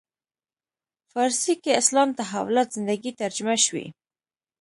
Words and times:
فارسي 1.11 1.53
کې 1.63 1.71
اسلام 1.81 2.09
تحولات 2.19 2.67
زندگی 2.77 3.11
ترجمه 3.21 3.55
شوی. 3.65 3.85